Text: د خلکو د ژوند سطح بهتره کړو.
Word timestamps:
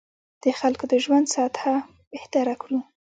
د 0.43 0.45
خلکو 0.59 0.83
د 0.91 0.93
ژوند 1.03 1.25
سطح 1.35 1.61
بهتره 2.11 2.53
کړو. 2.61 2.79